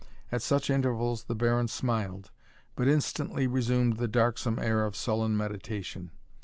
[0.31, 2.31] At such intervals the Baron smiled,
[2.75, 6.09] but instantly resumed the darksome air of sullen meditation.